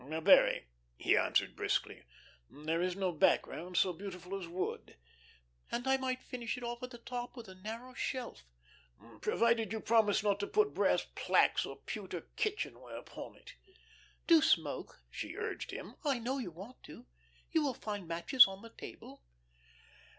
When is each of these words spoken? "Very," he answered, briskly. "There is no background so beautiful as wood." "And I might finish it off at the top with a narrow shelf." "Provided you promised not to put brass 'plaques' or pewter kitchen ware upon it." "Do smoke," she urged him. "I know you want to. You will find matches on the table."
"Very," 0.09 0.65
he 0.97 1.15
answered, 1.15 1.55
briskly. 1.55 2.05
"There 2.49 2.81
is 2.81 2.95
no 2.95 3.11
background 3.11 3.77
so 3.77 3.93
beautiful 3.93 4.35
as 4.35 4.47
wood." 4.47 4.97
"And 5.71 5.87
I 5.87 5.97
might 5.97 6.23
finish 6.23 6.57
it 6.57 6.63
off 6.63 6.81
at 6.81 6.89
the 6.89 6.97
top 6.97 7.37
with 7.37 7.47
a 7.47 7.53
narrow 7.53 7.93
shelf." 7.93 8.43
"Provided 9.21 9.71
you 9.71 9.79
promised 9.79 10.23
not 10.23 10.39
to 10.39 10.47
put 10.47 10.73
brass 10.73 11.05
'plaques' 11.13 11.67
or 11.67 11.75
pewter 11.75 12.21
kitchen 12.35 12.79
ware 12.79 12.97
upon 12.97 13.35
it." 13.35 13.53
"Do 14.25 14.41
smoke," 14.41 15.03
she 15.11 15.35
urged 15.37 15.69
him. 15.69 15.93
"I 16.03 16.17
know 16.17 16.39
you 16.39 16.49
want 16.49 16.81
to. 16.85 17.05
You 17.51 17.61
will 17.63 17.75
find 17.75 18.07
matches 18.07 18.47
on 18.47 18.63
the 18.63 18.71
table." 18.71 19.21